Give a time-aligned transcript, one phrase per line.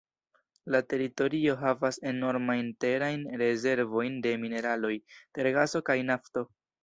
[0.75, 4.93] La teritorio havas enormajn terajn rezervojn de mineraloj,
[5.39, 6.47] tergaso kaj nafto.